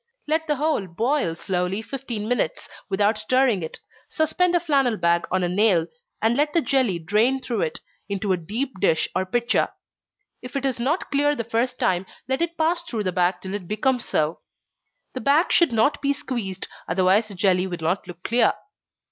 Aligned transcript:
Let 0.27 0.47
the 0.47 0.55
whole 0.55 0.87
boil 0.87 1.35
slowly 1.35 1.83
fifteen 1.83 2.27
minutes, 2.27 2.67
without 2.89 3.19
stirring 3.19 3.61
it 3.61 3.77
suspend 4.09 4.55
a 4.55 4.59
flannel 4.59 4.97
bag 4.97 5.27
on 5.31 5.43
a 5.43 5.47
nail, 5.47 5.85
and 6.23 6.35
let 6.35 6.53
the 6.55 6.61
jelly 6.61 6.97
drain 6.97 7.39
through 7.39 7.61
it, 7.61 7.81
into 8.09 8.33
a 8.33 8.37
deep 8.37 8.71
dish 8.79 9.07
or 9.15 9.27
pitcher. 9.27 9.69
If 10.41 10.55
it 10.55 10.65
is 10.65 10.79
not 10.79 11.11
clear 11.11 11.35
the 11.35 11.43
first 11.43 11.77
time, 11.77 12.07
let 12.27 12.41
it 12.41 12.57
pass 12.57 12.81
through 12.81 13.03
the 13.03 13.11
bag 13.11 13.41
till 13.41 13.53
it 13.53 13.67
becomes 13.67 14.03
so. 14.05 14.39
The 15.13 15.21
bag 15.21 15.51
should 15.51 15.71
not 15.71 16.01
be 16.01 16.13
squeezed, 16.13 16.67
otherwise 16.87 17.27
the 17.27 17.35
jelly 17.35 17.67
will 17.67 17.77
not 17.79 18.07
look 18.07 18.23
clear. 18.23 18.53